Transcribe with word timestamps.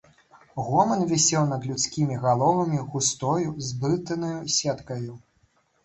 Гоман 0.69 1.03
вісеў 1.11 1.45
над 1.51 1.67
людскімі 1.73 2.19
галовамі 2.25 2.79
густою, 2.91 3.49
зблытанаю 3.71 4.37
сеткаю. 4.61 5.13